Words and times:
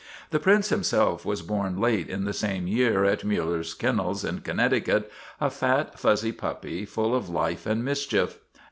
The 0.31 0.39
Prince 0.39 0.71
him 0.71 0.81
self 0.81 1.25
was 1.27 1.43
born 1.43 1.79
late 1.79 2.09
in 2.09 2.25
the 2.25 2.33
same 2.33 2.65
year 2.65 3.03
at 3.05 3.21
Miiller's 3.23 3.75
Kennels 3.75 4.25
in 4.25 4.39
Connecticut, 4.39 5.11
a 5.39 5.51
fat, 5.51 5.99
fuzzy 5.99 6.31
puppy, 6.31 6.85
full 6.87 7.13
of 7.13 7.29
life 7.29 7.67
and 7.67 7.85
mischief. 7.85 8.39